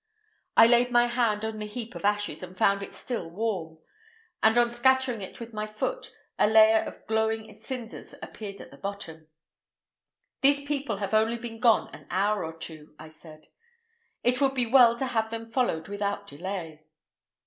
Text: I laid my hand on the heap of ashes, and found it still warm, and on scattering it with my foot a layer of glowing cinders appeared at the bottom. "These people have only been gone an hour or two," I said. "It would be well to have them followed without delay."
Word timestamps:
I 0.57 0.65
laid 0.65 0.89
my 0.89 1.05
hand 1.05 1.45
on 1.45 1.59
the 1.59 1.67
heap 1.67 1.93
of 1.93 2.03
ashes, 2.03 2.41
and 2.41 2.57
found 2.57 2.81
it 2.81 2.91
still 2.91 3.29
warm, 3.29 3.77
and 4.41 4.57
on 4.57 4.71
scattering 4.71 5.21
it 5.21 5.39
with 5.39 5.53
my 5.53 5.67
foot 5.67 6.11
a 6.39 6.47
layer 6.47 6.79
of 6.79 7.05
glowing 7.05 7.55
cinders 7.59 8.15
appeared 8.19 8.59
at 8.61 8.71
the 8.71 8.77
bottom. 8.77 9.27
"These 10.41 10.67
people 10.67 10.97
have 10.97 11.13
only 11.13 11.37
been 11.37 11.59
gone 11.59 11.93
an 11.93 12.07
hour 12.09 12.43
or 12.43 12.57
two," 12.57 12.95
I 12.97 13.09
said. 13.09 13.49
"It 14.23 14.41
would 14.41 14.55
be 14.55 14.65
well 14.65 14.95
to 14.97 15.05
have 15.05 15.29
them 15.29 15.51
followed 15.51 15.87
without 15.87 16.25
delay." 16.25 16.83